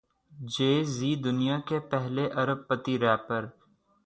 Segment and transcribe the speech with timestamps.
[0.53, 3.41] جے Z دنیا کے پہلے ارب پتی ریپر